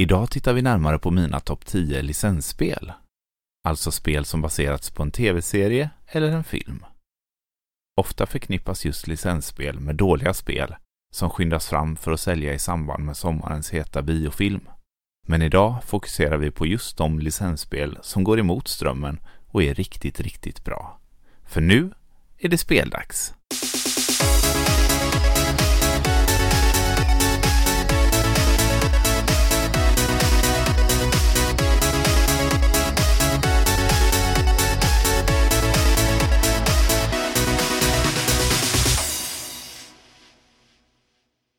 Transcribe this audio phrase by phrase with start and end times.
[0.00, 2.92] Idag tittar vi närmare på mina topp 10 licensspel.
[3.64, 6.84] Alltså spel som baserats på en tv-serie eller en film.
[8.00, 10.74] Ofta förknippas just licensspel med dåliga spel
[11.14, 14.68] som skyndas fram för att sälja i samband med sommarens heta biofilm.
[15.28, 20.20] Men idag fokuserar vi på just de licensspel som går emot strömmen och är riktigt,
[20.20, 21.00] riktigt bra.
[21.44, 21.90] För nu
[22.38, 23.34] är det speldags!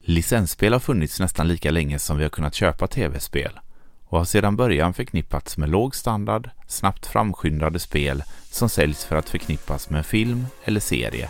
[0.03, 3.59] Licensspel har funnits nästan lika länge som vi har kunnat köpa tv-spel
[4.05, 9.29] och har sedan början förknippats med låg standard, snabbt framskyndade spel som säljs för att
[9.29, 11.29] förknippas med film eller serie,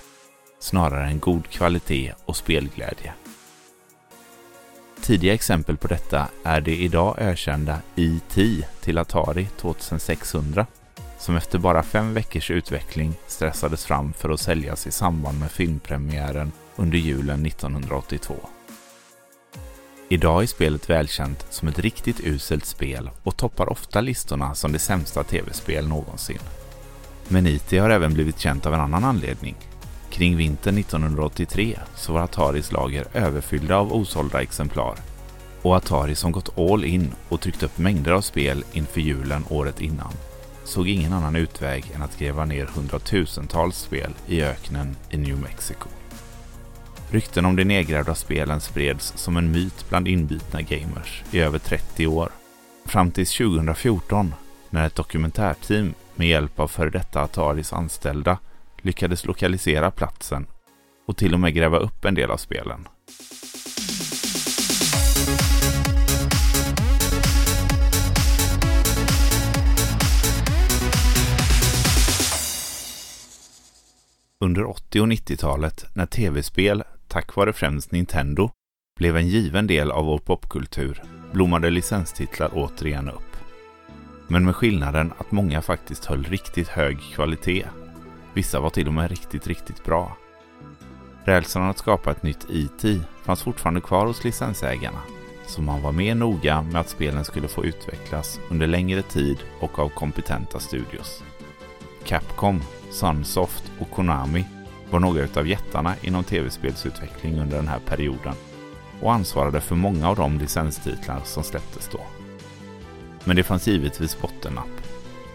[0.59, 3.13] snarare än god kvalitet och spelglädje.
[5.01, 8.63] Tidiga exempel på detta är det idag ökända E.T.
[8.81, 10.65] till Atari 2600
[11.20, 16.51] som efter bara fem veckors utveckling stressades fram för att säljas i samband med filmpremiären
[16.76, 18.35] under julen 1982.
[20.12, 24.79] Idag är spelet välkänt som ett riktigt uselt spel och toppar ofta listorna som det
[24.79, 26.40] sämsta tv-spel någonsin.
[27.27, 29.55] Men IT har även blivit känt av en annan anledning.
[30.09, 34.95] Kring vintern 1983 så var Ataris lager överfyllda av osålda exemplar
[35.62, 39.82] och Atari som gått all in och tryckt upp mängder av spel inför julen året
[39.82, 40.13] innan
[40.63, 45.87] såg ingen annan utväg än att gräva ner hundratusentals spel i öknen i New Mexico.
[47.12, 52.07] Rykten om de nedgrävda spelen spreds som en myt bland inbitna gamers i över 30
[52.07, 52.29] år.
[52.85, 54.34] Fram till 2014
[54.70, 58.37] när ett dokumentärteam med hjälp av före detta Ataris anställda
[58.82, 60.45] lyckades lokalisera platsen
[61.07, 62.87] och till och med gräva upp en del av spelen.
[74.39, 78.49] Under 80 och 90-talet när tv-spel tack vare främst Nintendo,
[78.99, 83.38] blev en given del av vår popkultur blommade licenstitlar återigen upp.
[84.27, 87.66] Men med skillnaden att många faktiskt höll riktigt hög kvalitet.
[88.33, 90.17] Vissa var till och med riktigt, riktigt bra.
[91.23, 95.01] Rädslan att skapa ett nytt IT fanns fortfarande kvar hos licensägarna,
[95.47, 99.79] så man var mer noga med att spelen skulle få utvecklas under längre tid och
[99.79, 101.23] av kompetenta studios.
[102.03, 102.61] Capcom,
[102.91, 104.45] Sunsoft och Konami
[104.91, 108.34] var några av jättarna inom tv-spelsutveckling under den här perioden
[109.02, 112.02] och ansvarade för många av de licenstitlar som släpptes då.
[113.24, 114.81] Men det fanns givetvis bottennapp.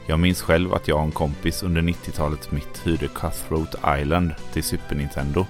[0.07, 4.63] Jag minns själv att jag och en kompis under 90-talets mitt hyrde Cutthroat Island till
[4.63, 5.47] Super Nintendo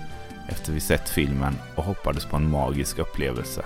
[0.49, 3.65] efter vi sett filmen och hoppades på en magisk upplevelse.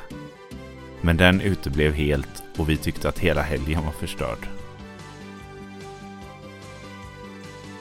[1.00, 4.59] Men den uteblev helt och vi tyckte att hela helgen var förstörd.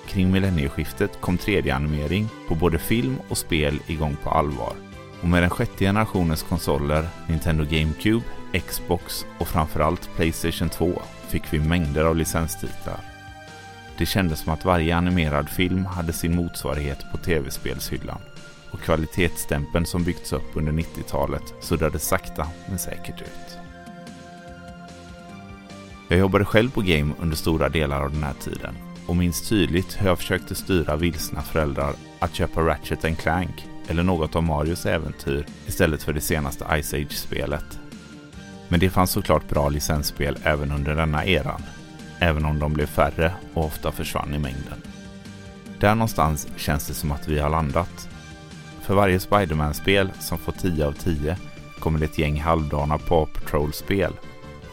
[0.10, 4.74] Kring millennieskiftet kom 3D-animering på både film och spel igång på allvar.
[5.22, 8.26] Och med den sjätte generationens konsoler, Nintendo GameCube,
[8.68, 13.00] Xbox och framförallt Playstation 2 fick vi mängder av licenstitlar.
[13.98, 18.22] Det kändes som att varje animerad film hade sin motsvarighet på tv-spelshyllan
[18.72, 23.58] och kvalitetsstämpeln som byggts upp under 90-talet suddade sakta men säkert ut.
[26.08, 28.76] Jag jobbade själv på Game under stora delar av den här tiden
[29.10, 34.36] och minns tydligt hur jag försökte styra vilsna föräldrar att köpa Ratchet Clank eller något
[34.36, 37.80] av Marios äventyr istället för det senaste Ice Age-spelet.
[38.68, 41.62] Men det fanns såklart bra licensspel även under denna eran,
[42.20, 44.82] även om de blev färre och ofta försvann i mängden.
[45.80, 48.10] Där någonstans känns det som att vi har landat.
[48.82, 51.38] För varje Spiderman-spel som får 10 av 10
[51.80, 54.14] kommer det ett gäng halvdana Paw Patrol-spel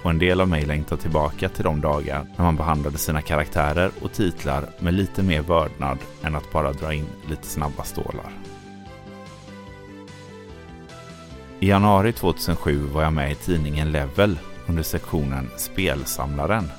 [0.03, 3.91] och en del av mig längtar tillbaka till de dagar när man behandlade sina karaktärer
[4.03, 8.33] och titlar med lite mer vördnad än att bara dra in lite snabba stålar.
[11.61, 16.71] I januari 2007 var jag med i tidningen Level under sektionen Spelsamlaren.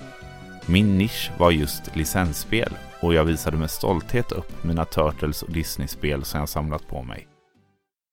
[0.65, 6.23] Min nisch var just licensspel och jag visade med stolthet upp mina Turtles och Disney-spel
[6.23, 7.36] som jag samlat på mig.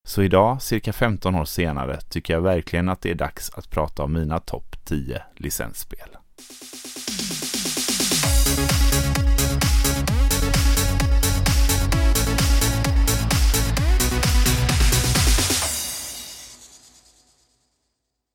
[0.06, 4.02] Så idag, cirka 15 år senare, tycker jag verkligen att det är dags att prata
[4.02, 6.08] om mina topp 10 licensspel.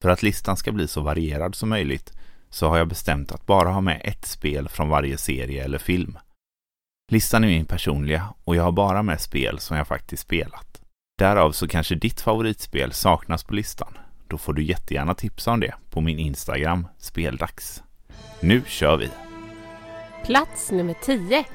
[0.01, 2.13] För att listan ska bli så varierad som möjligt
[2.50, 6.18] så har jag bestämt att bara ha med ett spel från varje serie eller film.
[7.12, 10.79] Listan är min personliga och jag har bara med spel som jag faktiskt spelat.
[11.19, 13.98] Därav så kanske ditt favoritspel saknas på listan.
[14.27, 17.83] då får du jättegärna tipsa om det på min Instagram Speldags.
[18.39, 19.10] Nu kör vi!
[20.25, 21.45] Plats nummer 10.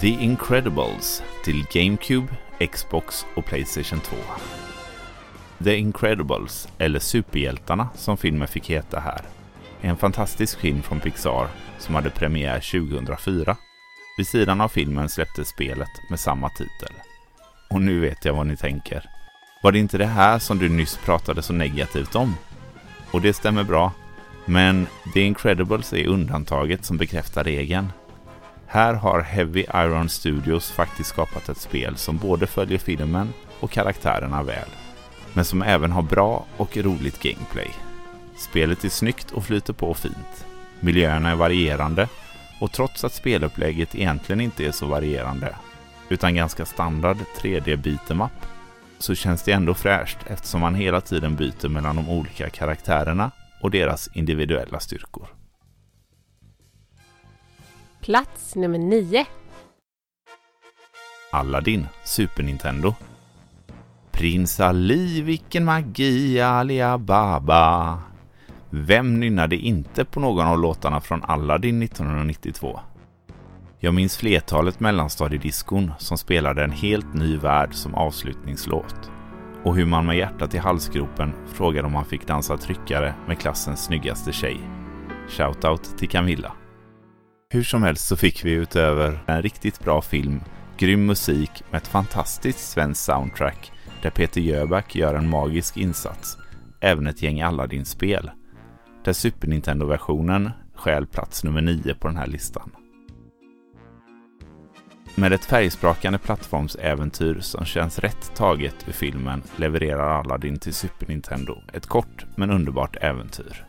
[0.00, 2.28] The Incredibles till GameCube,
[2.72, 4.16] Xbox och Playstation 2.
[5.64, 9.20] The Incredibles, eller Superhjältarna som filmen fick heta här,
[9.80, 12.60] är en fantastisk film från Pixar som hade premiär
[12.90, 13.56] 2004.
[14.18, 16.92] Vid sidan av filmen släpptes spelet med samma titel.
[17.68, 19.10] Och nu vet jag vad ni tänker.
[19.62, 22.34] Var det inte det här som du nyss pratade så negativt om?
[23.10, 23.92] Och det stämmer bra.
[24.44, 27.92] Men The Incredibles är undantaget som bekräftar regeln.
[28.66, 34.42] Här har Heavy Iron Studios faktiskt skapat ett spel som både följer filmen och karaktärerna
[34.42, 34.68] väl.
[35.32, 37.70] Men som även har bra och roligt gameplay.
[38.36, 40.46] Spelet är snyggt och flyter på fint.
[40.80, 42.08] Miljöerna är varierande
[42.60, 45.54] och trots att spelupplägget egentligen inte är så varierande
[46.08, 48.46] utan ganska standard 3D beat'em up
[48.98, 53.30] så känns det ändå fräscht eftersom man hela tiden byter mellan de olika karaktärerna
[53.62, 55.28] och deras individuella styrkor.
[58.00, 59.26] Plats nummer 9.
[61.30, 62.94] Aladdin, Super Nintendo.
[64.10, 67.98] Prins Ali, vilken magi, Ali Baba.
[68.70, 72.80] Vem nynnade inte på någon av låtarna från Aladdin 1992?
[73.80, 79.10] Jag minns flertalet mellanstadiediskon som spelade en helt ny värld som avslutningslåt.
[79.64, 83.84] Och hur man med hjärtat i halsgropen frågade om man fick dansa tryckare med klassens
[83.84, 84.60] snyggaste tjej.
[85.28, 86.52] Shoutout till Camilla.
[87.50, 90.40] Hur som helst så fick vi utöver en riktigt bra film,
[90.78, 93.72] grym musik med ett fantastiskt svenskt soundtrack
[94.02, 96.36] där Peter Jöback gör en magisk insats,
[96.80, 98.30] även ett gäng Aladdin-spel.
[99.04, 102.70] Där Super Nintendo-versionen stjäl plats nummer 9 på den här listan.
[105.18, 111.62] Med ett färgsprakande plattformsäventyr som känns rätt taget ur filmen levererar Aladdin till Super Nintendo
[111.72, 113.66] ett kort men underbart äventyr.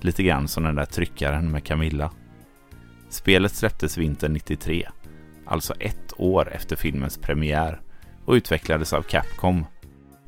[0.00, 2.12] Lite grann som den där tryckaren med Camilla.
[3.08, 4.88] Spelet släpptes vintern 93,
[5.46, 7.80] alltså ett år efter filmens premiär
[8.24, 9.66] och utvecklades av Capcom,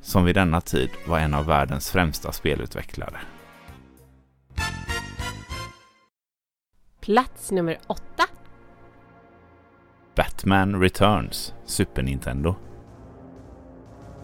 [0.02, 3.20] som vid denna tid var en av världens främsta spelutvecklare.
[7.00, 8.02] Plats nummer 8.
[10.16, 12.55] Batman Returns, Super Nintendo.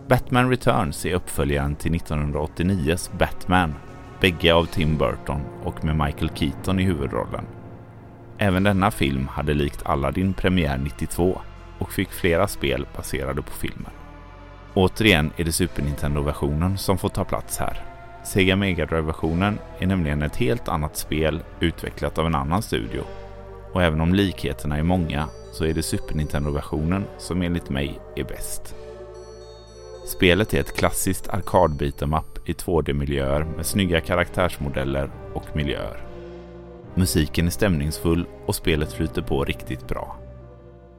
[0.08, 3.74] Batman Returns är uppföljaren till 1989s Batman,
[4.20, 7.44] bägge av Tim Burton och med Michael Keaton i huvudrollen.
[8.38, 11.40] Även denna film hade likt Aladdin premiär 92
[11.78, 13.92] och fick flera spel baserade på filmen.
[14.74, 17.84] Återigen är det Super Nintendo-versionen som får ta plats här.
[18.24, 23.02] Sega Mega Drive-versionen är nämligen ett helt annat spel utvecklat av en annan studio.
[23.72, 28.24] Och även om likheterna är många så är det Super Nintendo-versionen som enligt mig är
[28.24, 28.74] bäst.
[30.06, 36.04] Spelet är ett klassiskt arkad i 2D-miljöer med snygga karaktärsmodeller och miljöer.
[36.94, 40.16] Musiken är stämningsfull och spelet flyter på riktigt bra.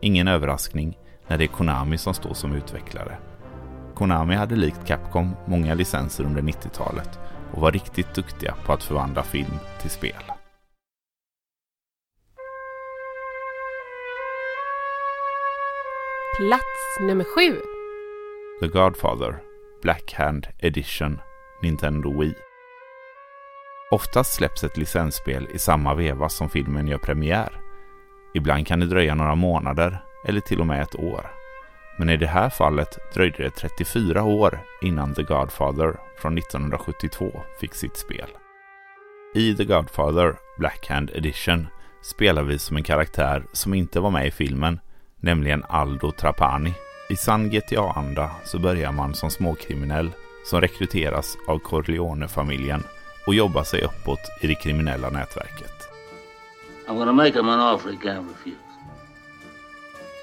[0.02, 0.98] Ingen överraskning
[1.28, 3.18] när det är Konami som står som utvecklare.
[3.96, 7.20] Konami hade likt Capcom många licenser under 90-talet
[7.54, 10.31] och var riktigt duktiga på att förvandla film till spel.
[16.38, 17.62] Plats nummer 7.
[18.60, 19.44] The Godfather
[19.82, 21.20] Black Hand Edition
[21.62, 22.36] Nintendo Wii.
[23.92, 27.62] Oftast släpps ett licensspel i samma veva som filmen gör premiär.
[28.34, 31.32] Ibland kan det dröja några månader eller till och med ett år.
[31.98, 37.76] Men i det här fallet dröjde det 34 år innan The Godfather från 1972 fick
[37.76, 38.30] sitt spel.
[39.36, 41.68] I The Godfather Black Hand Edition
[42.02, 44.80] spelar vi som en karaktär som inte var med i filmen,
[45.22, 46.74] nämligen Aldo Trapani.
[47.10, 50.12] I sann GTA-anda så börjar man som småkriminell
[50.46, 52.84] som rekryteras av Corleone-familjen
[53.28, 55.90] och jobbar sig uppåt i det kriminella nätverket.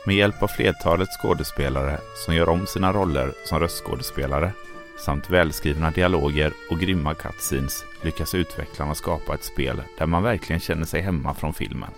[0.06, 4.52] Med hjälp av flertalet skådespelare som gör om sina roller som röstskådespelare
[4.98, 10.84] samt välskrivna dialoger och grymma cutscenes lyckas utvecklarna skapa ett spel där man verkligen känner
[10.84, 11.90] sig hemma från filmen.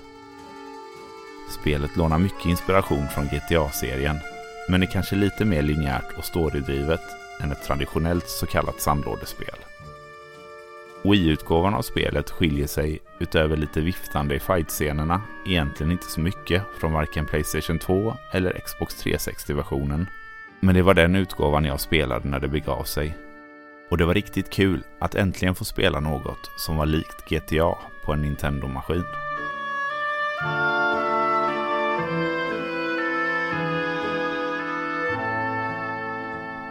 [1.51, 4.17] Spelet lånar mycket inspiration från GTA-serien
[4.69, 7.01] men är kanske lite mer linjärt och storydrivet
[7.41, 9.57] än ett traditionellt så kallat sandlådespel.
[11.03, 16.93] Wii-utgåvan av spelet skiljer sig, utöver lite viftande i fightscenerna, egentligen inte så mycket från
[16.93, 20.07] varken Playstation 2 eller Xbox 360-versionen.
[20.61, 23.17] Men det var den utgåvan jag spelade när det begav sig.
[23.91, 28.13] Och det var riktigt kul att äntligen få spela något som var likt GTA på
[28.13, 29.05] en Nintendo-maskin.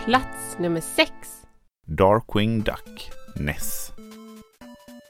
[0.09, 1.11] Plats nummer 6.
[1.85, 3.91] Darkwing Duck, NES.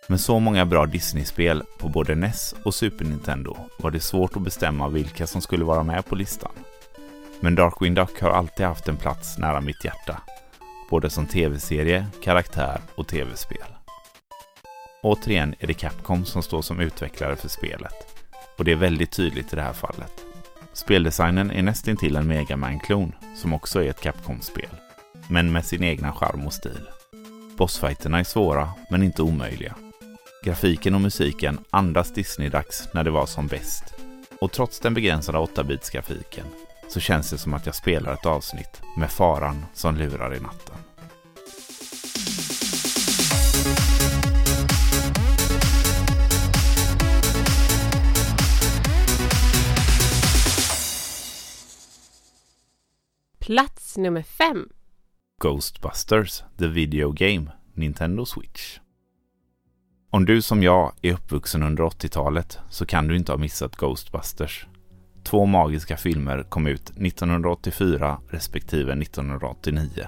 [0.08, 4.42] Med så många bra Disney-spel på både NES och Super Nintendo var det svårt att
[4.42, 6.52] bestämma vilka som skulle vara med på listan.
[7.40, 10.22] Men Darkwing Duck har alltid haft en plats nära mitt hjärta.
[10.90, 13.68] Både som tv-serie, karaktär och tv-spel.
[15.04, 18.24] Återigen är det Capcom som står som utvecklare för spelet.
[18.58, 20.26] Och det är väldigt tydligt i det här fallet.
[20.74, 24.70] Speldesignen är nästintill en Mega Man-klon, som också är ett Capcom-spel.
[25.32, 26.90] Men med sin egna charm och stil.
[27.58, 29.76] Bossfighterna är svåra, men inte omöjliga.
[30.44, 33.84] Grafiken och musiken andas Disney-dags när det var som bäst.
[34.42, 36.46] Och trots den begränsade 8-bits-grafiken
[36.88, 40.76] så känns det som att jag spelar ett avsnitt med faran som lurar i natten.
[53.40, 54.70] Plats nummer fem.
[55.40, 58.80] Ghostbusters, The Video Game, Nintendo Switch.
[60.12, 64.68] Om du som jag är uppvuxen under 80-talet så kan du inte ha missat Ghostbusters.
[65.24, 70.08] Två magiska filmer kom ut 1984 respektive 1989.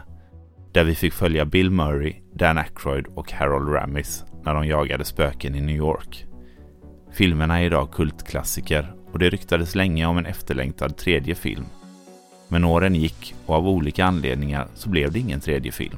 [0.71, 5.55] Där vi fick följa Bill Murray, Dan Aykroyd och Harold Ramis när de jagade spöken
[5.55, 6.25] i New York.
[7.13, 11.65] Filmerna är idag kultklassiker och det ryktades länge om en efterlängtad tredje film.
[12.51, 15.97] Men åren gick och av olika anledningar så blev det ingen tredje film.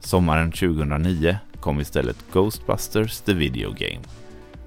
[0.00, 4.04] Sommaren 2009 kom istället Ghostbusters The Video Game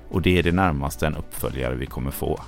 [0.10, 2.42] och det är det närmaste en uppföljare vi kommer få.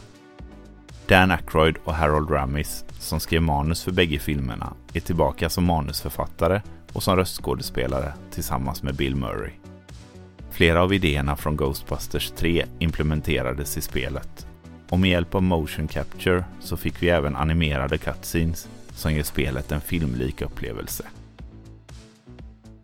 [1.08, 6.62] Dan Aykroyd och Harold Ramis, som skrev manus för bägge filmerna, är tillbaka som manusförfattare
[6.94, 9.52] och som röstskådespelare tillsammans med Bill Murray.
[10.52, 14.48] Flera av idéerna från Ghostbusters 3 implementerades i spelet
[14.94, 19.72] och med hjälp av motion capture så fick vi även animerade cutscenes som ger spelet
[19.72, 21.06] en filmlik upplevelse.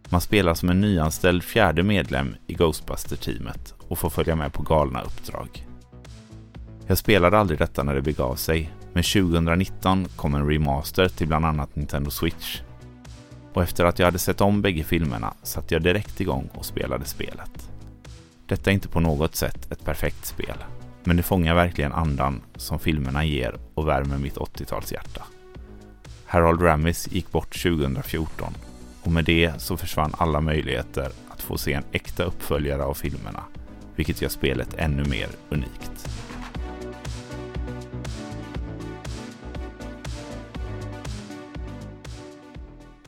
[0.09, 5.01] Man spelar som en nyanställd fjärde medlem i Ghostbuster-teamet och får följa med på galna
[5.01, 5.67] uppdrag.
[6.87, 11.45] Jag spelade aldrig detta när det begav sig, men 2019 kom en remaster till bland
[11.45, 12.61] annat Nintendo Switch.
[13.53, 17.05] Och efter att jag hade sett om bägge filmerna satte jag direkt igång och spelade
[17.05, 17.69] spelet.
[18.47, 20.57] Detta är inte på något sätt ett perfekt spel,
[21.03, 25.22] men det fångar verkligen andan som filmerna ger och värmer mitt 80-talshjärta.
[26.25, 28.53] Harold Ramis gick bort 2014
[29.03, 33.44] och med det så försvann alla möjligheter att få se en äkta uppföljare av filmerna,
[33.96, 36.10] vilket gör spelet ännu mer unikt.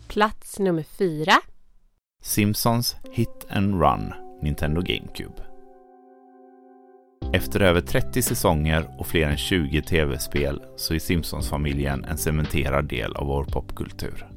[0.07, 1.33] Plats nummer fyra.
[2.21, 5.50] Simpsons Hit and Run Nintendo GameCube.
[7.33, 13.15] Efter över 30 säsonger och fler än 20 tv-spel så är Simpsons-familjen en cementerad del
[13.15, 14.27] av vår popkultur.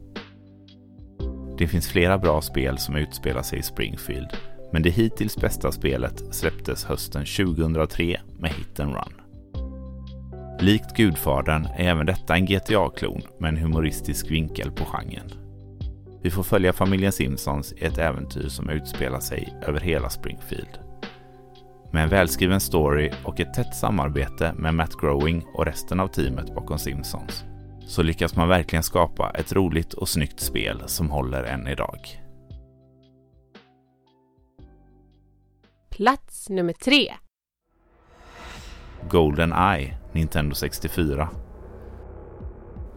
[1.59, 4.29] Det finns flera bra spel som utspelar sig i Springfield,
[4.73, 9.21] men det hittills bästa spelet släpptes hösten 2003 med Hit and Run.
[10.61, 15.33] Likt Gudfadern är även detta en GTA-klon med en humoristisk vinkel på genren.
[16.23, 20.79] Vi får följa familjen Simpsons i ett äventyr som utspelar sig över hela Springfield.
[21.95, 26.55] Med en välskriven story och ett tätt samarbete med Matt Growing och resten av teamet
[26.55, 27.45] bakom Simpsons
[27.87, 31.99] så lyckas man verkligen skapa ett roligt och snyggt spel som håller än idag.
[35.91, 37.13] Plats nummer tre.
[39.11, 41.29] Golden Eye, Nintendo 64.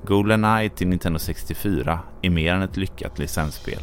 [0.04, 3.82] Golden Eye till Nintendo 64 är mer än ett lyckat licensspel.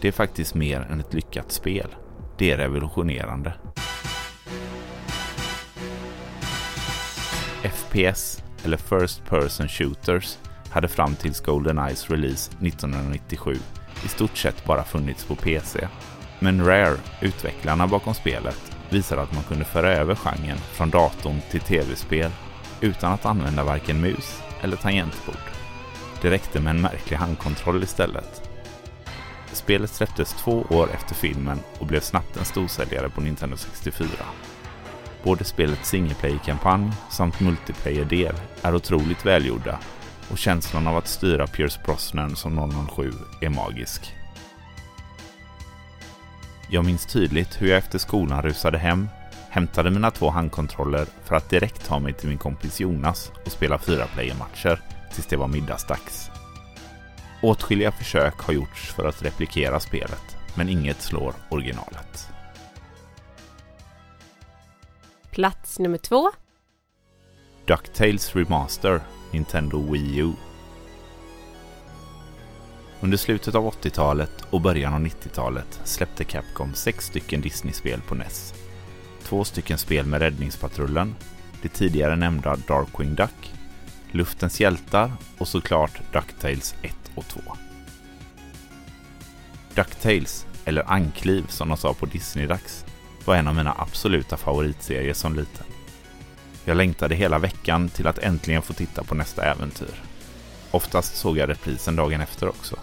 [0.00, 1.94] Det är faktiskt mer än ett lyckat spel.
[2.38, 3.54] Det är revolutionerande.
[7.94, 10.38] FPS eller First Person Shooters
[10.70, 13.56] hade fram tills Goldeneyes release 1997
[14.04, 15.88] i stort sett bara funnits på PC.
[16.38, 21.60] Men Rare, utvecklarna bakom spelet, visade att man kunde föra över genren från datorn till
[21.60, 22.30] tv-spel
[22.80, 25.50] utan att använda varken mus eller tangentbord.
[26.22, 28.50] Det räckte med en märklig handkontroll istället.
[29.52, 34.06] Spelet släpptes två år efter filmen och blev snabbt en storsäljare på Nintendo 64.
[35.24, 39.78] Både spelets singleplayer-kampanj samt multiplayer-del är otroligt välgjorda
[40.30, 44.14] och känslan av att styra Pierce Brosnan som 007 är magisk.
[46.68, 49.08] Jag minns tydligt hur jag efter skolan rusade hem,
[49.50, 53.78] hämtade mina två handkontroller för att direkt ta mig till min kompis Jonas och spela
[53.78, 54.80] fyra player-matcher
[55.14, 56.30] tills det var middagsdags.
[57.42, 62.33] Åtskilliga försök har gjorts för att replikera spelet, men inget slår originalet.
[65.34, 66.30] Plats nummer två.
[67.66, 69.00] DuckTales Remaster
[69.32, 70.32] Nintendo Wii U.
[73.00, 78.54] Under slutet av 80-talet och början av 90-talet släppte Capcom sex stycken Disney-spel på NES.
[79.22, 81.14] Två stycken spel med Räddningspatrullen,
[81.62, 83.54] det tidigare nämnda Darkwing Duck,
[84.10, 87.40] Luftens hjältar och såklart DuckTales 1 och 2.
[89.74, 92.84] DuckTales, eller Ankliv som de sa på Disney-dags,
[93.26, 95.66] var en av mina absoluta favoritserier som liten.
[96.64, 100.02] Jag längtade hela veckan till att äntligen få titta på nästa äventyr.
[100.70, 102.76] Oftast såg jag reprisen dagen efter också.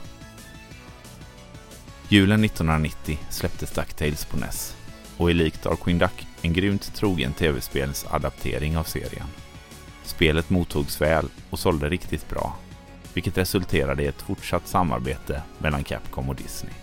[2.10, 4.76] Julen 1990 släpptes DuckTales på NES
[5.18, 9.28] och är likt Darkwing Duck en grymt trogen tv-spelsadaptering av serien.
[10.04, 12.56] Spelet mottogs väl och sålde riktigt bra,
[13.14, 16.74] vilket resulterade i ett fortsatt samarbete mellan Capcom och Disney.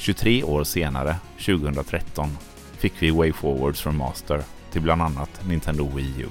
[0.00, 2.38] 23 år senare, 2013,
[2.78, 4.42] fick vi Way Forwards from Master
[4.72, 6.28] till bland annat Nintendo Wii U.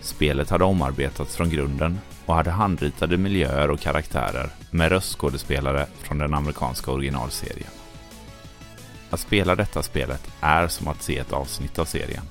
[0.00, 6.34] Spelet hade omarbetats från grunden och hade handritade miljöer och karaktärer med röstskådespelare från den
[6.34, 7.70] amerikanska originalserien.
[9.10, 12.24] Att spela detta spelet är som att se ett avsnitt av serien.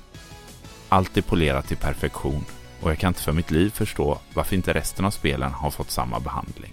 [0.88, 2.44] Allt är polerat till perfektion
[2.80, 5.90] och jag kan inte för mitt liv förstå varför inte resten av spelen har fått
[5.90, 6.72] samma behandling.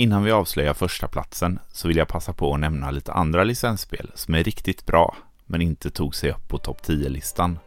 [0.00, 4.10] Innan vi avslöjar första platsen så vill jag passa på att nämna lite andra licensspel
[4.14, 5.16] som är riktigt bra
[5.46, 7.58] men inte tog sig upp på topp 10-listan.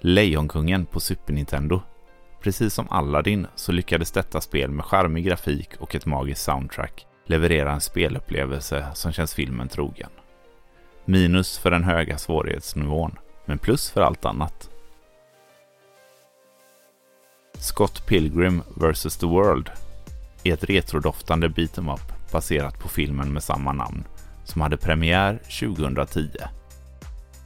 [0.00, 1.80] Lejonkungen på Super Nintendo.
[2.40, 7.72] Precis som Aladdin så lyckades detta spel med charmig grafik och ett magiskt soundtrack leverera
[7.72, 10.10] en spelupplevelse som känns filmen trogen.
[11.04, 14.70] Minus för den höga svårighetsnivån, men plus för allt annat.
[17.58, 19.16] Scott Pilgrim vs.
[19.16, 19.70] The World
[20.44, 24.04] är ett retrodoftande beat'em up baserat på filmen med samma namn
[24.44, 26.28] som hade premiär 2010.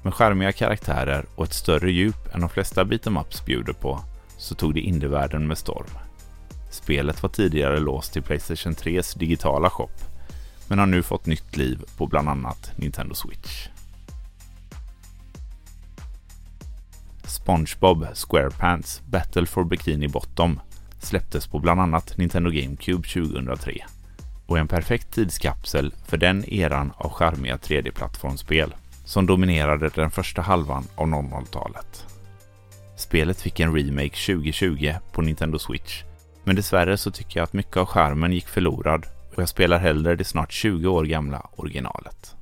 [0.02, 4.00] Med skärmiga karaktärer och ett större djup än de flesta beat'em ups bjuder på
[4.38, 5.90] så tog det indievärlden med storm.
[6.70, 9.90] Spelet var tidigare låst till Playstation 3s digitala shop
[10.68, 13.68] men har nu fått nytt liv på bland annat Nintendo Switch.
[17.24, 20.60] SpongeBob SquarePants Battle for Bikini Bottom
[21.06, 23.84] släpptes på bland annat Nintendo GameCube 2003
[24.46, 30.42] och är en perfekt tidskapsel för den eran av charmiga 3D-plattformsspel som dominerade den första
[30.42, 32.06] halvan av 00-talet.
[32.96, 36.02] Spelet fick en remake 2020 på Nintendo Switch,
[36.44, 40.16] men dessvärre så tycker jag att mycket av skärmen gick förlorad och jag spelar hellre
[40.16, 42.36] det snart 20 år gamla originalet.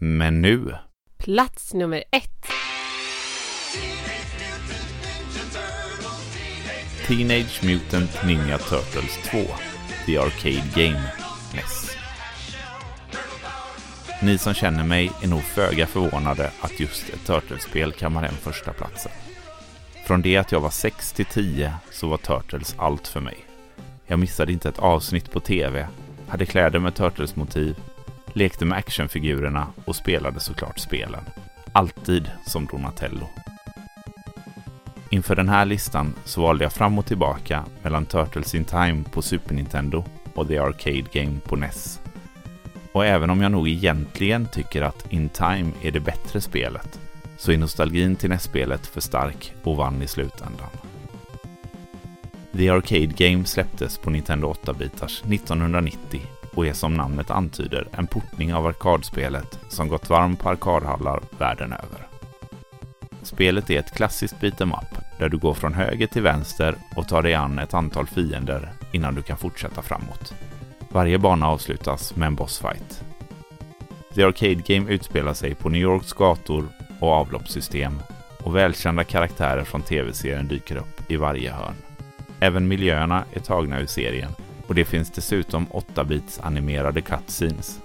[0.00, 0.74] Men nu...
[1.18, 2.46] Plats nummer ett.
[7.08, 9.38] Teenage Mutant Ninja Turtles 2
[10.06, 11.02] The Arcade Game
[11.54, 11.96] NES.
[14.22, 18.72] Ni som känner mig är nog föga förvånade att just ett Turtles-spel kammar hem första
[18.72, 19.12] platsen.
[20.06, 23.36] Från det att jag var 6 till 10 så var Turtles allt för mig.
[24.06, 25.88] Jag missade inte ett avsnitt på TV,
[26.28, 27.76] hade kläder med Turtles-motiv,
[28.32, 31.24] lekte med actionfigurerna och spelade såklart spelen.
[31.72, 33.28] Alltid som Donatello.
[35.10, 39.22] Inför den här listan så valde jag fram och tillbaka mellan Turtles in Time på
[39.22, 42.00] Super Nintendo och The Arcade Game på NES.
[42.92, 47.00] Och även om jag nog egentligen tycker att In Time är det bättre spelet
[47.36, 50.70] så är nostalgin till NES-spelet för stark och vann i slutändan.
[52.56, 56.20] The Arcade Game släpptes på Nintendo 8-bitars 1990
[56.54, 61.72] och är som namnet antyder en portning av arkadspelet som gått varm på arkadhallar världen
[61.72, 62.06] över.
[63.22, 67.22] Spelet är ett klassiskt beat'em up där du går från höger till vänster och tar
[67.22, 70.34] dig an ett antal fiender innan du kan fortsätta framåt.
[70.88, 73.04] Varje bana avslutas med en bossfight.
[74.14, 76.68] The Arcade Game utspelar sig på New Yorks gator
[77.00, 78.00] och avloppssystem
[78.42, 81.74] och välkända karaktärer från tv-serien dyker upp i varje hörn.
[82.40, 84.30] Även miljöerna är tagna ur serien
[84.66, 87.80] och det finns dessutom 8-bits animerade cutscenes.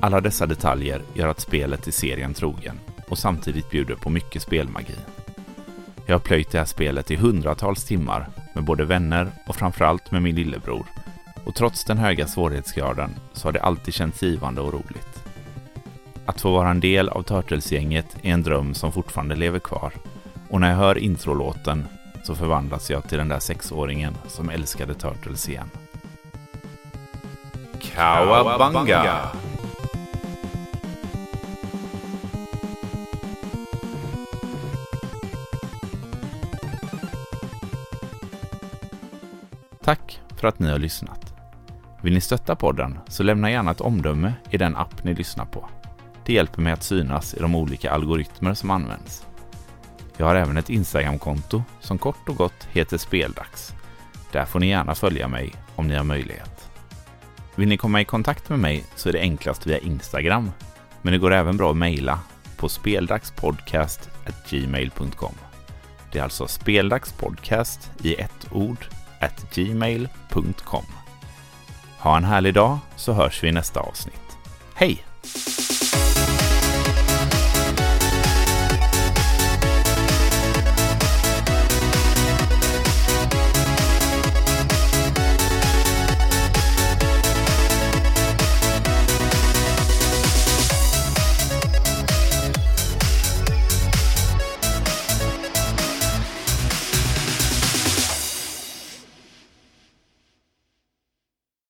[0.00, 4.94] Alla dessa detaljer gör att spelet är serien trogen och samtidigt bjuder på mycket spelmagi.
[6.08, 10.22] Jag har plöjt det här spelet i hundratals timmar med både vänner och framförallt med
[10.22, 10.86] min lillebror.
[11.44, 15.24] Och trots den höga svårighetsgraden så har det alltid känts givande och roligt.
[16.26, 19.92] Att få vara en del av Turtles-gänget är en dröm som fortfarande lever kvar.
[20.48, 21.86] Och när jag hör introlåten
[22.24, 25.70] så förvandlas jag till den där sexåringen som älskade Turtles igen.
[27.80, 29.28] Cowabunga!
[40.40, 41.34] För att ni har lyssnat.
[42.02, 45.68] Vill ni stötta podden så lämna gärna ett omdöme i den app ni lyssnar på.
[46.26, 49.26] Det hjälper mig att synas i de olika algoritmer som används.
[50.16, 53.74] Jag har även ett Instagramkonto som kort och gott heter Speldags.
[54.32, 56.70] Där får ni gärna följa mig om ni har möjlighet.
[57.54, 60.50] Vill ni komma i kontakt med mig så är det enklast via Instagram,
[61.02, 62.20] men det går även bra att mejla
[62.56, 65.34] på speldagspodcast.gmail.com.
[66.12, 68.86] Det är alltså speldagspodcast i ett ord
[69.54, 70.84] gmail.com.
[71.98, 74.38] Ha en härlig dag så hörs vi i nästa avsnitt.
[74.74, 75.04] Hej!